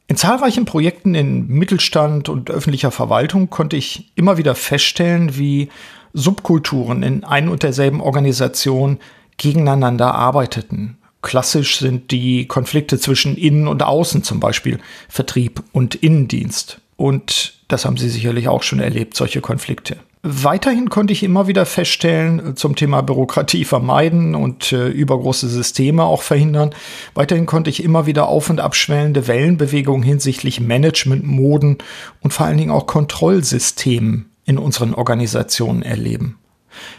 In 0.10 0.18
zahlreichen 0.18 0.66
Projekten 0.66 1.14
in 1.14 1.48
Mittelstand 1.48 2.30
und 2.30 2.50
öffentlicher 2.50 2.90
Verwaltung 2.90 3.52
konnte 3.52 3.78
ich 3.78 4.12
immer 4.16 4.38
wieder 4.38 4.56
feststellen, 4.56 5.38
wie 5.38 5.70
Subkulturen 6.14 7.04
in 7.04 7.24
ein 7.24 7.48
und 7.48 7.62
derselben 7.62 8.02
Organisation 8.02 8.98
gegeneinander 9.38 10.16
arbeiteten. 10.16 10.98
Klassisch 11.22 11.78
sind 11.78 12.10
die 12.10 12.48
Konflikte 12.48 12.98
zwischen 12.98 13.38
Innen 13.38 13.68
und 13.68 13.84
Außen, 13.84 14.24
zum 14.24 14.40
Beispiel 14.40 14.80
Vertrieb 15.10 15.62
und 15.74 15.94
Innendienst. 15.94 16.82
Und 16.98 17.60
das 17.68 17.86
haben 17.86 17.98
Sie 17.98 18.10
sicherlich 18.10 18.48
auch 18.48 18.64
schon 18.64 18.80
erlebt, 18.80 19.16
solche 19.16 19.42
Konflikte. 19.42 19.98
Weiterhin 20.22 20.90
konnte 20.90 21.14
ich 21.14 21.24
immer 21.24 21.48
wieder 21.48 21.66
feststellen 21.66 22.50
äh, 22.50 22.56
zum 22.56 22.76
Thema 22.76 23.02
Bürokratie 23.02 23.64
vermeiden 23.64 24.36
und 24.36 24.74
äh, 24.74 24.90
übergroße 24.90 25.48
Systeme 25.48 26.04
auch 26.04 26.24
verhindern. 26.24 26.72
Weiterhin 27.14 27.46
konnte 27.46 27.70
ich 27.70 27.84
immer 27.84 28.06
wieder 28.06 28.28
auf 28.28 28.50
und 28.50 28.60
abschwellende 28.60 29.28
Wellenbewegungen 29.28 30.04
hinsichtlich 30.04 30.60
Managementmoden 30.60 31.78
und 32.20 32.34
vor 32.34 32.46
allen 32.46 32.58
Dingen 32.58 32.72
auch 32.72 32.86
Kontrollsystemen 32.86 34.30
in 34.44 34.58
unseren 34.58 34.94
Organisationen 34.94 35.84
erleben. 35.84 36.38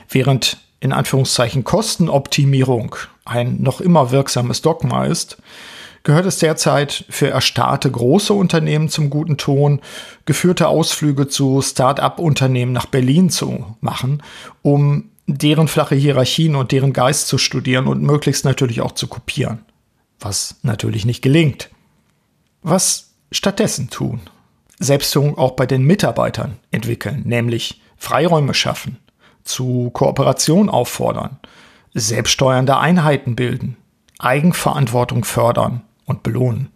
Während 0.08 0.56
in 0.80 0.92
Anführungszeichen 0.94 1.62
Kostenoptimierung 1.62 2.96
ein 3.26 3.60
noch 3.60 3.82
immer 3.82 4.12
wirksames 4.12 4.62
Dogma 4.62 5.04
ist, 5.04 5.36
gehört 6.02 6.26
es 6.26 6.38
derzeit 6.38 7.04
für 7.10 7.28
erstarrte 7.28 7.90
große 7.90 8.32
Unternehmen 8.32 8.88
zum 8.88 9.10
guten 9.10 9.36
Ton, 9.36 9.80
geführte 10.24 10.68
Ausflüge 10.68 11.28
zu 11.28 11.60
Start-up-Unternehmen 11.62 12.72
nach 12.72 12.86
Berlin 12.86 13.30
zu 13.30 13.76
machen, 13.80 14.22
um 14.62 15.10
deren 15.26 15.68
flache 15.68 15.94
Hierarchien 15.94 16.56
und 16.56 16.72
deren 16.72 16.92
Geist 16.92 17.28
zu 17.28 17.38
studieren 17.38 17.86
und 17.86 18.02
möglichst 18.02 18.44
natürlich 18.44 18.80
auch 18.80 18.92
zu 18.92 19.06
kopieren. 19.06 19.60
Was 20.18 20.56
natürlich 20.62 21.04
nicht 21.04 21.22
gelingt. 21.22 21.70
Was 22.62 23.10
stattdessen 23.30 23.90
tun? 23.90 24.20
Selbstführung 24.78 25.38
auch 25.38 25.52
bei 25.52 25.66
den 25.66 25.82
Mitarbeitern 25.82 26.56
entwickeln, 26.70 27.22
nämlich 27.24 27.80
Freiräume 27.96 28.54
schaffen, 28.54 28.96
zu 29.44 29.90
Kooperation 29.90 30.68
auffordern, 30.70 31.38
selbststeuernde 31.94 32.78
Einheiten 32.78 33.36
bilden, 33.36 33.76
Eigenverantwortung 34.18 35.24
fördern, 35.24 35.82
und 36.10 36.22
belohnen. 36.22 36.70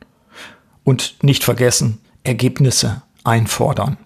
Und 0.85 1.17
nicht 1.23 1.45
vergessen, 1.45 1.99
Ergebnisse 2.23 3.03
einfordern. 3.25 3.99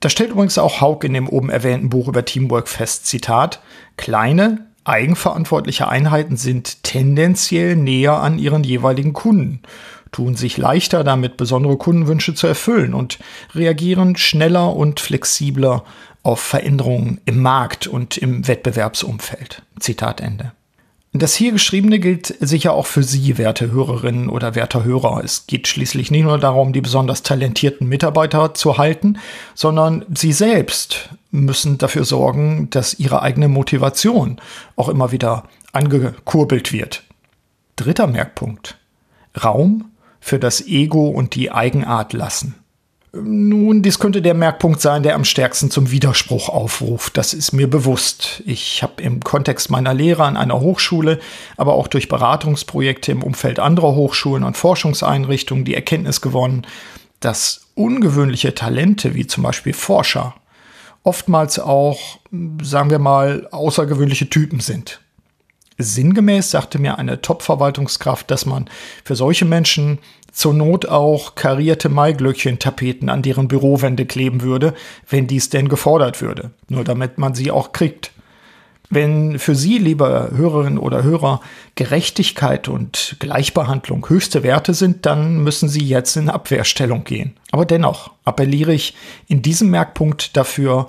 Das 0.00 0.12
stellt 0.12 0.32
übrigens 0.32 0.58
auch 0.58 0.82
Haug 0.82 1.04
in 1.04 1.14
dem 1.14 1.28
oben 1.28 1.48
erwähnten 1.48 1.88
Buch 1.88 2.08
über 2.08 2.24
Teamwork 2.24 2.68
fest. 2.68 3.06
Zitat, 3.06 3.62
kleine, 3.96 4.66
eigenverantwortliche 4.84 5.88
Einheiten 5.88 6.36
sind 6.36 6.82
tendenziell 6.82 7.74
näher 7.74 8.20
an 8.20 8.38
ihren 8.38 8.64
jeweiligen 8.64 9.14
Kunden, 9.14 9.62
tun 10.12 10.36
sich 10.36 10.58
leichter 10.58 11.04
damit, 11.04 11.36
besondere 11.38 11.78
Kundenwünsche 11.78 12.34
zu 12.34 12.46
erfüllen 12.46 12.92
und 12.92 13.18
reagieren 13.54 14.16
schneller 14.16 14.76
und 14.76 15.00
flexibler 15.00 15.84
auf 16.22 16.40
Veränderungen 16.40 17.20
im 17.24 17.40
Markt 17.40 17.86
und 17.86 18.18
im 18.18 18.46
Wettbewerbsumfeld. 18.46 19.62
Zitat 19.78 20.20
Ende. 20.20 20.52
Das 21.16 21.36
hier 21.36 21.52
geschriebene 21.52 22.00
gilt 22.00 22.34
sicher 22.40 22.72
auch 22.72 22.86
für 22.86 23.04
Sie, 23.04 23.38
werte 23.38 23.70
Hörerinnen 23.70 24.28
oder 24.28 24.56
werter 24.56 24.82
Hörer. 24.82 25.22
Es 25.22 25.46
geht 25.46 25.68
schließlich 25.68 26.10
nicht 26.10 26.24
nur 26.24 26.38
darum, 26.38 26.72
die 26.72 26.80
besonders 26.80 27.22
talentierten 27.22 27.88
Mitarbeiter 27.88 28.52
zu 28.54 28.78
halten, 28.78 29.18
sondern 29.54 30.04
Sie 30.12 30.32
selbst 30.32 31.10
müssen 31.30 31.78
dafür 31.78 32.04
sorgen, 32.04 32.68
dass 32.70 32.98
Ihre 32.98 33.22
eigene 33.22 33.46
Motivation 33.46 34.40
auch 34.74 34.88
immer 34.88 35.12
wieder 35.12 35.44
angekurbelt 35.70 36.72
wird. 36.72 37.04
Dritter 37.76 38.08
Merkpunkt. 38.08 38.76
Raum 39.40 39.92
für 40.18 40.40
das 40.40 40.66
Ego 40.66 41.10
und 41.10 41.36
die 41.36 41.52
Eigenart 41.52 42.12
lassen. 42.12 42.56
Nun, 43.22 43.82
dies 43.82 43.98
könnte 43.98 44.22
der 44.22 44.34
Merkpunkt 44.34 44.80
sein, 44.80 45.02
der 45.04 45.14
am 45.14 45.24
stärksten 45.24 45.70
zum 45.70 45.90
Widerspruch 45.90 46.48
aufruft. 46.48 47.16
Das 47.16 47.32
ist 47.32 47.52
mir 47.52 47.70
bewusst. 47.70 48.42
Ich 48.44 48.82
habe 48.82 49.02
im 49.02 49.20
Kontext 49.20 49.70
meiner 49.70 49.94
Lehre 49.94 50.24
an 50.24 50.36
einer 50.36 50.60
Hochschule, 50.60 51.20
aber 51.56 51.74
auch 51.74 51.86
durch 51.86 52.08
Beratungsprojekte 52.08 53.12
im 53.12 53.22
Umfeld 53.22 53.60
anderer 53.60 53.94
Hochschulen 53.94 54.42
und 54.42 54.56
Forschungseinrichtungen 54.56 55.64
die 55.64 55.74
Erkenntnis 55.74 56.20
gewonnen, 56.20 56.66
dass 57.20 57.68
ungewöhnliche 57.74 58.54
Talente 58.54 59.14
wie 59.14 59.26
zum 59.26 59.44
Beispiel 59.44 59.74
Forscher 59.74 60.34
oftmals 61.04 61.58
auch, 61.58 62.18
sagen 62.62 62.90
wir 62.90 62.98
mal, 62.98 63.46
außergewöhnliche 63.52 64.28
Typen 64.28 64.58
sind. 64.60 65.00
Sinngemäß 65.78 66.50
sagte 66.50 66.78
mir 66.78 66.98
eine 66.98 67.20
Top-Verwaltungskraft, 67.20 68.30
dass 68.30 68.46
man 68.46 68.70
für 69.04 69.16
solche 69.16 69.44
Menschen 69.44 69.98
zur 70.34 70.52
Not 70.52 70.86
auch 70.86 71.36
karierte 71.36 71.88
Maiglöckchen-Tapeten 71.88 73.08
an 73.08 73.22
deren 73.22 73.48
Bürowände 73.48 74.04
kleben 74.04 74.42
würde, 74.42 74.74
wenn 75.08 75.26
dies 75.26 75.48
denn 75.48 75.68
gefordert 75.68 76.20
würde. 76.20 76.50
Nur 76.68 76.84
damit 76.84 77.18
man 77.18 77.34
sie 77.34 77.50
auch 77.50 77.72
kriegt. 77.72 78.10
Wenn 78.90 79.38
für 79.38 79.54
Sie, 79.54 79.78
liebe 79.78 80.30
Hörerinnen 80.36 80.78
oder 80.78 81.02
Hörer, 81.02 81.40
Gerechtigkeit 81.74 82.68
und 82.68 83.16
Gleichbehandlung 83.18 84.08
höchste 84.08 84.42
Werte 84.42 84.74
sind, 84.74 85.06
dann 85.06 85.42
müssen 85.42 85.68
Sie 85.68 85.84
jetzt 85.84 86.16
in 86.16 86.28
Abwehrstellung 86.28 87.04
gehen. 87.04 87.34
Aber 87.50 87.64
dennoch 87.64 88.10
appelliere 88.24 88.74
ich 88.74 88.94
in 89.26 89.40
diesem 89.40 89.70
Merkpunkt 89.70 90.36
dafür, 90.36 90.88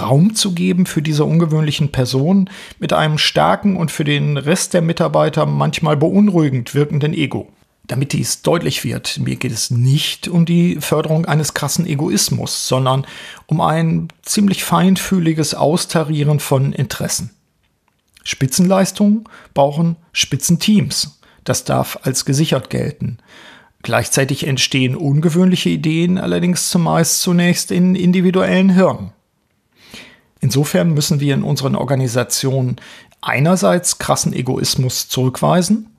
Raum 0.00 0.34
zu 0.34 0.52
geben 0.52 0.86
für 0.86 1.02
diese 1.02 1.24
ungewöhnlichen 1.24 1.92
Personen 1.92 2.48
mit 2.78 2.92
einem 2.92 3.18
starken 3.18 3.76
und 3.76 3.92
für 3.92 4.04
den 4.04 4.36
Rest 4.36 4.74
der 4.74 4.82
Mitarbeiter 4.82 5.46
manchmal 5.46 5.96
beunruhigend 5.96 6.74
wirkenden 6.74 7.12
Ego. 7.12 7.48
Damit 7.86 8.14
dies 8.14 8.40
deutlich 8.40 8.82
wird, 8.82 9.18
mir 9.18 9.36
geht 9.36 9.52
es 9.52 9.70
nicht 9.70 10.26
um 10.26 10.46
die 10.46 10.76
Förderung 10.80 11.26
eines 11.26 11.52
krassen 11.52 11.86
Egoismus, 11.86 12.66
sondern 12.66 13.06
um 13.46 13.60
ein 13.60 14.08
ziemlich 14.22 14.64
feinfühliges 14.64 15.54
Austarieren 15.54 16.40
von 16.40 16.72
Interessen. 16.72 17.30
Spitzenleistungen 18.22 19.24
brauchen 19.52 19.96
Spitzenteams. 20.12 21.20
Das 21.44 21.64
darf 21.64 21.98
als 22.04 22.24
gesichert 22.24 22.70
gelten. 22.70 23.18
Gleichzeitig 23.82 24.46
entstehen 24.46 24.96
ungewöhnliche 24.96 25.68
Ideen 25.68 26.16
allerdings 26.16 26.70
zumeist 26.70 27.20
zunächst 27.20 27.70
in 27.70 27.94
individuellen 27.94 28.70
Hirnen. 28.70 29.12
Insofern 30.40 30.94
müssen 30.94 31.20
wir 31.20 31.34
in 31.34 31.42
unseren 31.42 31.76
Organisationen 31.76 32.76
einerseits 33.20 33.98
krassen 33.98 34.32
Egoismus 34.32 35.08
zurückweisen 35.08 35.93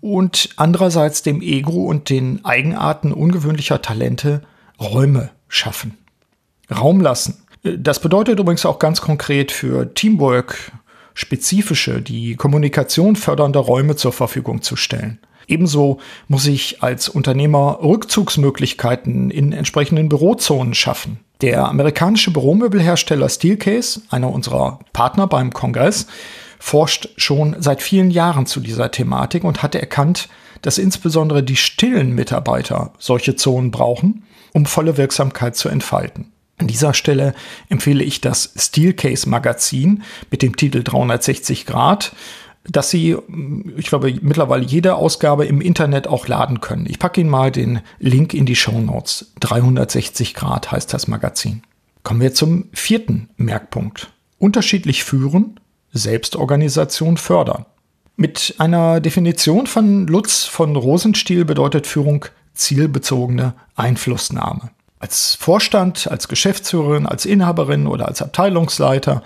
und 0.00 0.50
andererseits 0.56 1.22
dem 1.22 1.40
Ego 1.40 1.84
und 1.84 2.10
den 2.10 2.44
Eigenarten 2.44 3.12
ungewöhnlicher 3.12 3.82
Talente 3.82 4.42
Räume 4.80 5.30
schaffen. 5.48 5.98
Raum 6.70 7.00
lassen. 7.00 7.42
Das 7.62 8.00
bedeutet 8.00 8.38
übrigens 8.38 8.66
auch 8.66 8.78
ganz 8.78 9.00
konkret 9.00 9.50
für 9.50 9.92
Teamwork 9.94 10.72
spezifische, 11.14 12.00
die 12.00 12.36
Kommunikation 12.36 13.16
fördernde 13.16 13.58
Räume 13.58 13.96
zur 13.96 14.12
Verfügung 14.12 14.62
zu 14.62 14.76
stellen. 14.76 15.18
Ebenso 15.48 15.98
muss 16.28 16.46
ich 16.46 16.82
als 16.82 17.08
Unternehmer 17.08 17.78
Rückzugsmöglichkeiten 17.82 19.30
in 19.30 19.52
entsprechenden 19.52 20.08
Bürozonen 20.08 20.74
schaffen. 20.74 21.20
Der 21.40 21.66
amerikanische 21.66 22.30
Büromöbelhersteller 22.30 23.28
Steelcase, 23.28 24.02
einer 24.10 24.30
unserer 24.30 24.78
Partner 24.92 25.26
beim 25.26 25.52
Kongress, 25.52 26.06
forscht 26.58 27.08
schon 27.16 27.56
seit 27.58 27.82
vielen 27.82 28.10
Jahren 28.10 28.46
zu 28.46 28.60
dieser 28.60 28.90
Thematik 28.90 29.44
und 29.44 29.62
hat 29.62 29.74
erkannt, 29.74 30.28
dass 30.62 30.78
insbesondere 30.78 31.42
die 31.42 31.56
stillen 31.56 32.14
Mitarbeiter 32.14 32.92
solche 32.98 33.36
Zonen 33.36 33.70
brauchen, 33.70 34.24
um 34.52 34.66
volle 34.66 34.96
Wirksamkeit 34.96 35.56
zu 35.56 35.68
entfalten. 35.68 36.32
An 36.58 36.66
dieser 36.66 36.92
Stelle 36.92 37.34
empfehle 37.68 38.02
ich 38.02 38.20
das 38.20 38.52
Steelcase 38.56 39.28
Magazin 39.28 40.02
mit 40.30 40.42
dem 40.42 40.56
Titel 40.56 40.82
360 40.82 41.66
Grad, 41.66 42.12
dass 42.64 42.90
Sie, 42.90 43.16
ich 43.76 43.86
glaube, 43.86 44.12
mittlerweile 44.20 44.64
jede 44.64 44.96
Ausgabe 44.96 45.46
im 45.46 45.60
Internet 45.60 46.06
auch 46.06 46.26
laden 46.26 46.60
können. 46.60 46.86
Ich 46.88 46.98
packe 46.98 47.20
Ihnen 47.20 47.30
mal 47.30 47.50
den 47.50 47.80
Link 47.98 48.34
in 48.34 48.44
die 48.44 48.56
Show 48.56 48.78
Notes. 48.78 49.32
360 49.40 50.34
Grad 50.34 50.70
heißt 50.70 50.92
das 50.92 51.08
Magazin. 51.08 51.62
Kommen 52.02 52.20
wir 52.20 52.34
zum 52.34 52.66
vierten 52.72 53.30
Merkpunkt. 53.36 54.12
Unterschiedlich 54.38 55.04
führen, 55.04 55.57
Selbstorganisation 55.92 57.16
fördern. 57.16 57.66
Mit 58.16 58.56
einer 58.58 59.00
Definition 59.00 59.66
von 59.66 60.06
Lutz 60.06 60.44
von 60.44 60.74
Rosenstiel 60.74 61.44
bedeutet 61.44 61.86
Führung 61.86 62.24
zielbezogene 62.54 63.54
Einflussnahme. 63.76 64.70
Als 64.98 65.36
Vorstand, 65.36 66.10
als 66.10 66.26
Geschäftsführerin, 66.26 67.06
als 67.06 67.24
Inhaberin 67.24 67.86
oder 67.86 68.08
als 68.08 68.20
Abteilungsleiter 68.20 69.22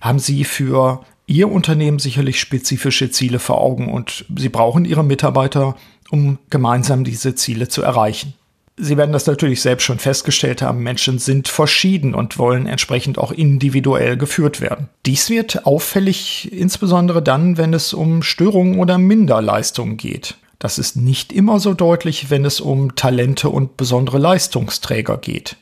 haben 0.00 0.20
Sie 0.20 0.44
für 0.44 1.00
Ihr 1.26 1.50
Unternehmen 1.50 1.98
sicherlich 1.98 2.38
spezifische 2.38 3.10
Ziele 3.10 3.40
vor 3.40 3.60
Augen 3.60 3.92
und 3.92 4.24
Sie 4.36 4.48
brauchen 4.48 4.84
Ihre 4.84 5.02
Mitarbeiter, 5.02 5.74
um 6.10 6.38
gemeinsam 6.48 7.02
diese 7.02 7.34
Ziele 7.34 7.66
zu 7.66 7.82
erreichen. 7.82 8.34
Sie 8.78 8.98
werden 8.98 9.12
das 9.12 9.26
natürlich 9.26 9.62
selbst 9.62 9.84
schon 9.84 9.98
festgestellt 9.98 10.60
haben, 10.60 10.82
Menschen 10.82 11.18
sind 11.18 11.48
verschieden 11.48 12.14
und 12.14 12.38
wollen 12.38 12.66
entsprechend 12.66 13.16
auch 13.16 13.32
individuell 13.32 14.18
geführt 14.18 14.60
werden. 14.60 14.88
Dies 15.06 15.30
wird 15.30 15.64
auffällig 15.64 16.52
insbesondere 16.52 17.22
dann, 17.22 17.56
wenn 17.56 17.72
es 17.72 17.94
um 17.94 18.22
Störungen 18.22 18.78
oder 18.78 18.98
Minderleistungen 18.98 19.96
geht. 19.96 20.36
Das 20.58 20.78
ist 20.78 20.96
nicht 20.96 21.32
immer 21.32 21.58
so 21.58 21.72
deutlich, 21.72 22.28
wenn 22.28 22.44
es 22.44 22.60
um 22.60 22.96
Talente 22.96 23.48
und 23.48 23.76
besondere 23.78 24.18
Leistungsträger 24.18 25.16
geht. 25.18 25.56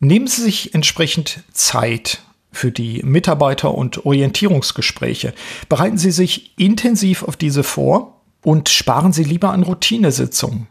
Nehmen 0.00 0.26
Sie 0.26 0.42
sich 0.42 0.74
entsprechend 0.74 1.44
Zeit 1.52 2.22
für 2.50 2.70
die 2.70 3.02
Mitarbeiter- 3.02 3.74
und 3.74 4.06
Orientierungsgespräche. 4.06 5.34
Bereiten 5.68 5.98
Sie 5.98 6.12
sich 6.12 6.58
intensiv 6.58 7.22
auf 7.24 7.36
diese 7.36 7.62
vor 7.62 8.20
und 8.42 8.68
sparen 8.68 9.12
Sie 9.12 9.24
lieber 9.24 9.50
an 9.50 9.62
Routinesitzungen. 9.62 10.68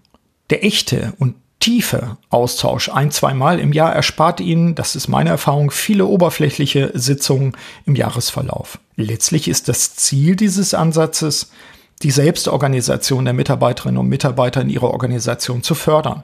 Der 0.50 0.63
echte 0.63 1.13
und 1.17 1.35
tiefe 1.63 2.17
Austausch 2.29 2.89
ein, 2.89 3.10
zweimal 3.10 3.58
im 3.58 3.72
Jahr 3.72 3.96
erspart 3.96 4.41
Ihnen, 4.41 4.75
das 4.75 4.98
ist 4.98 5.08
meine 5.08 5.29
Erfahrung, 5.29 5.72
viele 5.72 6.05
oberflächliche 6.05 6.91
Sitzungen 6.93 7.55
im 7.86 7.96
Jahresverlauf. 7.96 8.79
Letztlich 8.98 9.48
ist 9.48 9.70
das 9.70 9.96
Ziel 9.96 10.36
dieses 10.36 10.74
Ansatzes, 10.74 11.51
die 12.01 12.12
Selbstorganisation 12.12 13.24
der 13.24 13.34
Mitarbeiterinnen 13.34 13.98
und 13.98 14.10
Mitarbeiter 14.10 14.60
in 14.60 14.70
ihrer 14.70 14.91
Organisation 14.91 15.63
zu 15.63 15.74
fördern. 15.74 16.24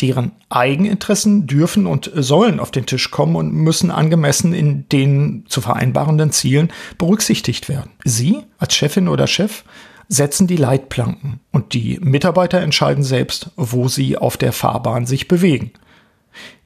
Deren 0.00 0.32
Eigeninteressen 0.48 1.46
dürfen 1.46 1.86
und 1.86 2.10
sollen 2.12 2.58
auf 2.58 2.72
den 2.72 2.86
Tisch 2.86 3.12
kommen 3.12 3.36
und 3.36 3.52
müssen 3.52 3.92
angemessen 3.92 4.52
in 4.52 4.88
den 4.88 5.44
zu 5.48 5.60
vereinbarenden 5.60 6.32
Zielen 6.32 6.72
berücksichtigt 6.98 7.68
werden. 7.68 7.92
Sie 8.04 8.42
als 8.58 8.74
Chefin 8.74 9.06
oder 9.06 9.28
Chef 9.28 9.62
setzen 10.10 10.48
die 10.48 10.56
Leitplanken 10.56 11.38
und 11.52 11.72
die 11.72 11.98
Mitarbeiter 12.02 12.60
entscheiden 12.60 13.04
selbst, 13.04 13.50
wo 13.56 13.86
sie 13.86 14.18
auf 14.18 14.36
der 14.36 14.52
Fahrbahn 14.52 15.06
sich 15.06 15.28
bewegen. 15.28 15.70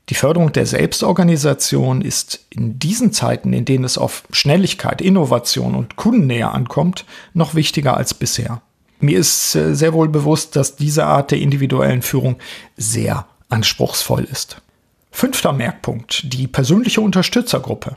Die 0.09 0.14
Förderung 0.14 0.52
der 0.52 0.66
Selbstorganisation 0.66 2.00
ist 2.00 2.46
in 2.50 2.78
diesen 2.78 3.12
Zeiten, 3.12 3.52
in 3.52 3.66
denen 3.66 3.85
es 3.85 3.98
auf 3.98 4.24
Schnelligkeit, 4.33 5.02
Innovation 5.02 5.74
und 5.74 5.96
Kundennähe 5.96 6.50
ankommt, 6.50 7.04
noch 7.35 7.54
wichtiger 7.54 7.96
als 7.96 8.14
bisher. 8.14 8.62
Mir 9.00 9.18
ist 9.18 9.54
äh, 9.54 9.74
sehr 9.74 9.92
wohl 9.92 10.09
bewusst, 10.09 10.57
dass 10.57 10.76
diese 10.76 11.04
Art 11.04 11.30
der 11.30 11.38
individuellen 11.38 12.02
Führung 12.02 12.37
sehr 12.76 13.26
anspruchsvoll 13.50 14.24
ist. 14.24 14.62
Fünfter 15.11 15.52
Merkpunkt, 15.52 16.33
die 16.33 16.46
persönliche 16.46 17.02
Unterstützergruppe. 17.02 17.96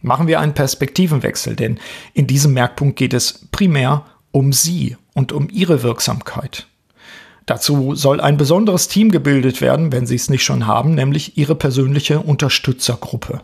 Machen 0.00 0.26
wir 0.26 0.40
einen 0.40 0.54
Perspektivenwechsel, 0.54 1.54
denn 1.54 1.78
in 2.12 2.26
diesem 2.26 2.54
Merkpunkt 2.54 2.96
geht 2.96 3.14
es 3.14 3.46
primär 3.50 4.04
um 4.34 4.52
Sie 4.52 4.96
und 5.14 5.32
um 5.32 5.48
Ihre 5.48 5.84
Wirksamkeit. 5.84 6.66
Dazu 7.46 7.94
soll 7.94 8.20
ein 8.20 8.36
besonderes 8.36 8.88
Team 8.88 9.12
gebildet 9.12 9.60
werden, 9.60 9.92
wenn 9.92 10.06
Sie 10.06 10.16
es 10.16 10.28
nicht 10.28 10.42
schon 10.42 10.66
haben, 10.66 10.94
nämlich 10.94 11.38
Ihre 11.38 11.54
persönliche 11.54 12.18
Unterstützergruppe. 12.18 13.42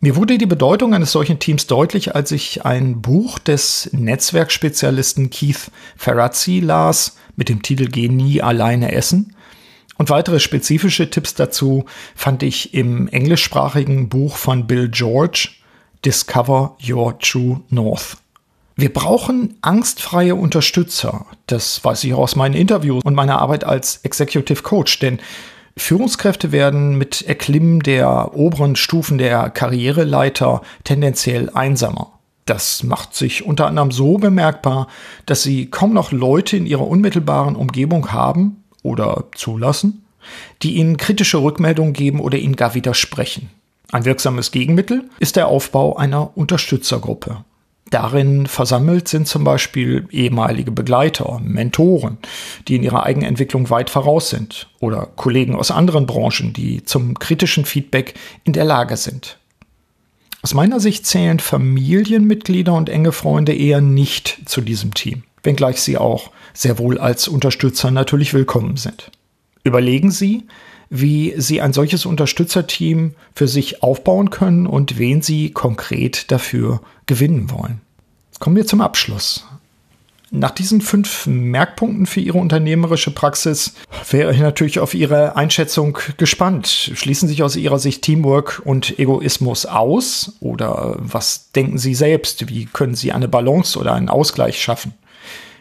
Mir 0.00 0.16
wurde 0.16 0.36
die 0.36 0.46
Bedeutung 0.46 0.92
eines 0.92 1.12
solchen 1.12 1.38
Teams 1.38 1.68
deutlich, 1.68 2.16
als 2.16 2.32
ich 2.32 2.64
ein 2.64 3.00
Buch 3.00 3.38
des 3.38 3.90
Netzwerkspezialisten 3.92 5.30
Keith 5.30 5.70
Ferrazzi 5.96 6.58
las 6.58 7.16
mit 7.36 7.48
dem 7.48 7.62
Titel 7.62 7.86
Geh 7.86 8.08
nie 8.08 8.42
alleine 8.42 8.92
essen. 8.92 9.36
Und 9.98 10.10
weitere 10.10 10.40
spezifische 10.40 11.10
Tipps 11.10 11.34
dazu 11.34 11.84
fand 12.16 12.42
ich 12.42 12.74
im 12.74 13.06
englischsprachigen 13.06 14.08
Buch 14.08 14.36
von 14.36 14.66
Bill 14.66 14.88
George 14.88 15.50
Discover 16.04 16.76
Your 16.84 17.16
True 17.20 17.60
North. 17.68 18.16
Wir 18.76 18.92
brauchen 18.92 19.56
angstfreie 19.60 20.34
Unterstützer. 20.34 21.26
Das 21.46 21.84
weiß 21.84 22.02
ich 22.04 22.14
auch 22.14 22.18
aus 22.18 22.34
meinen 22.34 22.54
Interviews 22.54 23.04
und 23.04 23.14
meiner 23.14 23.38
Arbeit 23.38 23.62
als 23.62 23.98
Executive 24.02 24.62
Coach, 24.62 24.98
denn 24.98 25.20
Führungskräfte 25.76 26.50
werden 26.50 26.98
mit 26.98 27.22
Erklimmen 27.22 27.80
der 27.80 28.34
oberen 28.34 28.74
Stufen 28.74 29.18
der 29.18 29.50
Karriereleiter 29.50 30.62
tendenziell 30.82 31.50
einsamer. 31.50 32.12
Das 32.46 32.82
macht 32.82 33.14
sich 33.14 33.46
unter 33.46 33.66
anderem 33.66 33.92
so 33.92 34.18
bemerkbar, 34.18 34.88
dass 35.24 35.44
sie 35.44 35.66
kaum 35.66 35.92
noch 35.94 36.10
Leute 36.10 36.56
in 36.56 36.66
ihrer 36.66 36.86
unmittelbaren 36.86 37.56
Umgebung 37.56 38.12
haben 38.12 38.64
oder 38.82 39.24
zulassen, 39.34 40.04
die 40.62 40.74
ihnen 40.74 40.96
kritische 40.96 41.38
Rückmeldungen 41.38 41.92
geben 41.92 42.20
oder 42.20 42.38
ihnen 42.38 42.56
gar 42.56 42.74
widersprechen. 42.74 43.50
Ein 43.92 44.04
wirksames 44.04 44.50
Gegenmittel 44.50 45.08
ist 45.20 45.36
der 45.36 45.46
Aufbau 45.46 45.96
einer 45.96 46.36
Unterstützergruppe. 46.36 47.44
Darin 47.94 48.48
versammelt 48.48 49.06
sind 49.06 49.28
zum 49.28 49.44
Beispiel 49.44 50.08
ehemalige 50.10 50.72
Begleiter, 50.72 51.40
Mentoren, 51.40 52.18
die 52.66 52.74
in 52.74 52.82
ihrer 52.82 53.04
Eigenentwicklung 53.04 53.70
weit 53.70 53.88
voraus 53.88 54.30
sind, 54.30 54.68
oder 54.80 55.06
Kollegen 55.14 55.54
aus 55.54 55.70
anderen 55.70 56.04
Branchen, 56.04 56.52
die 56.52 56.82
zum 56.82 57.16
kritischen 57.16 57.64
Feedback 57.64 58.14
in 58.42 58.52
der 58.52 58.64
Lage 58.64 58.96
sind. 58.96 59.38
Aus 60.42 60.54
meiner 60.54 60.80
Sicht 60.80 61.06
zählen 61.06 61.38
Familienmitglieder 61.38 62.74
und 62.74 62.88
enge 62.88 63.12
Freunde 63.12 63.54
eher 63.54 63.80
nicht 63.80 64.40
zu 64.46 64.60
diesem 64.60 64.92
Team, 64.92 65.22
wenngleich 65.44 65.80
sie 65.80 65.96
auch 65.96 66.32
sehr 66.52 66.80
wohl 66.80 66.98
als 66.98 67.28
Unterstützer 67.28 67.92
natürlich 67.92 68.34
willkommen 68.34 68.76
sind. 68.76 69.12
Überlegen 69.62 70.10
Sie, 70.10 70.48
wie 70.90 71.34
Sie 71.36 71.60
ein 71.60 71.72
solches 71.72 72.06
Unterstützerteam 72.06 73.14
für 73.36 73.46
sich 73.46 73.84
aufbauen 73.84 74.30
können 74.30 74.66
und 74.66 74.98
wen 74.98 75.22
Sie 75.22 75.50
konkret 75.50 76.32
dafür 76.32 76.80
gewinnen 77.06 77.52
wollen. 77.52 77.83
Kommen 78.44 78.56
wir 78.56 78.66
zum 78.66 78.82
Abschluss. 78.82 79.46
Nach 80.30 80.50
diesen 80.50 80.82
fünf 80.82 81.26
Merkpunkten 81.26 82.04
für 82.04 82.20
Ihre 82.20 82.36
unternehmerische 82.36 83.10
Praxis 83.10 83.72
wäre 84.10 84.34
ich 84.34 84.38
natürlich 84.38 84.80
auf 84.80 84.92
Ihre 84.92 85.34
Einschätzung 85.36 85.96
gespannt. 86.18 86.66
Schließen 86.66 87.26
sich 87.26 87.42
aus 87.42 87.56
Ihrer 87.56 87.78
Sicht 87.78 88.02
Teamwork 88.02 88.60
und 88.62 88.98
Egoismus 88.98 89.64
aus? 89.64 90.34
Oder 90.40 90.96
was 90.98 91.52
denken 91.52 91.78
Sie 91.78 91.94
selbst? 91.94 92.50
Wie 92.50 92.66
können 92.66 92.94
Sie 92.94 93.12
eine 93.12 93.28
Balance 93.28 93.78
oder 93.78 93.94
einen 93.94 94.10
Ausgleich 94.10 94.60
schaffen? 94.60 94.92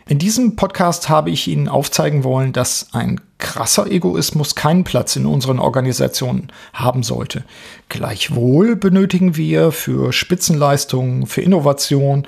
In 0.06 0.20
diesem 0.20 0.58
Podcast 0.58 1.08
habe 1.08 1.30
ich 1.30 1.48
Ihnen 1.48 1.70
aufzeigen 1.70 2.26
wollen, 2.26 2.52
dass 2.52 2.88
ein 2.92 3.22
krasser 3.38 3.90
Egoismus 3.90 4.56
keinen 4.56 4.84
Platz 4.84 5.16
in 5.16 5.26
unseren 5.26 5.60
Organisationen 5.60 6.52
haben 6.74 7.04
sollte. 7.04 7.46
Gleichwohl 7.88 8.76
benötigen 8.76 9.38
wir 9.38 9.72
für 9.72 10.12
Spitzenleistungen, 10.12 11.28
für 11.28 11.40
Innovation 11.40 12.28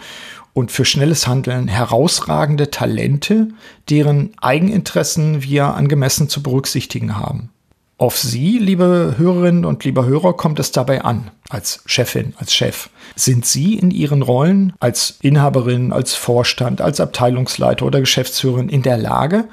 und 0.55 0.71
für 0.71 0.85
schnelles 0.85 1.27
Handeln 1.27 1.67
herausragende 1.67 2.71
Talente, 2.71 3.49
deren 3.89 4.31
Eigeninteressen 4.41 5.43
wir 5.43 5.75
angemessen 5.75 6.29
zu 6.29 6.41
berücksichtigen 6.41 7.17
haben. 7.17 7.49
Auf 7.97 8.17
Sie, 8.17 8.57
liebe 8.57 9.15
Hörerinnen 9.17 9.65
und 9.65 9.83
liebe 9.83 10.05
Hörer, 10.05 10.33
kommt 10.33 10.59
es 10.59 10.71
dabei 10.71 11.03
an, 11.03 11.29
als 11.49 11.81
Chefin, 11.85 12.33
als 12.37 12.53
Chef. 12.53 12.89
Sind 13.15 13.45
Sie 13.45 13.75
in 13.75 13.91
Ihren 13.91 14.21
Rollen 14.21 14.73
als 14.79 15.17
Inhaberin, 15.21 15.91
als 15.91 16.15
Vorstand, 16.15 16.79
als 16.79 17.01
Abteilungsleiter 17.01 17.85
oder 17.85 17.99
Geschäftsführerin 17.99 18.69
in 18.69 18.81
der 18.81 18.97
Lage, 18.97 19.49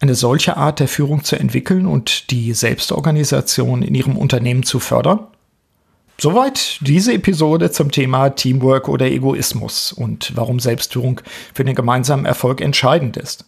eine 0.00 0.14
solche 0.14 0.56
Art 0.56 0.80
der 0.80 0.88
Führung 0.88 1.22
zu 1.22 1.36
entwickeln 1.38 1.86
und 1.86 2.30
die 2.30 2.54
Selbstorganisation 2.54 3.82
in 3.82 3.94
Ihrem 3.94 4.16
Unternehmen 4.16 4.62
zu 4.62 4.78
fördern? 4.78 5.26
Soweit 6.18 6.78
diese 6.80 7.12
Episode 7.12 7.70
zum 7.70 7.90
Thema 7.90 8.30
Teamwork 8.30 8.88
oder 8.88 9.06
Egoismus 9.06 9.92
und 9.92 10.32
warum 10.34 10.60
Selbstführung 10.60 11.20
für 11.52 11.62
den 11.62 11.74
gemeinsamen 11.74 12.24
Erfolg 12.24 12.62
entscheidend 12.62 13.18
ist. 13.18 13.44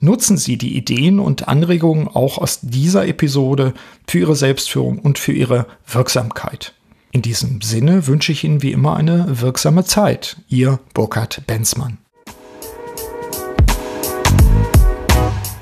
Nutzen 0.00 0.36
Sie 0.36 0.58
die 0.58 0.76
Ideen 0.76 1.18
und 1.18 1.48
Anregungen 1.48 2.08
auch 2.08 2.36
aus 2.36 2.60
dieser 2.60 3.06
Episode 3.06 3.72
für 4.06 4.18
Ihre 4.18 4.36
Selbstführung 4.36 4.98
und 4.98 5.18
für 5.18 5.32
Ihre 5.32 5.66
Wirksamkeit. 5.86 6.74
In 7.10 7.22
diesem 7.22 7.62
Sinne 7.62 8.06
wünsche 8.06 8.32
ich 8.32 8.44
Ihnen 8.44 8.60
wie 8.60 8.72
immer 8.72 8.96
eine 8.96 9.40
wirksame 9.40 9.84
Zeit. 9.84 10.36
Ihr 10.48 10.80
Burkhard 10.92 11.46
Benzmann. 11.46 12.03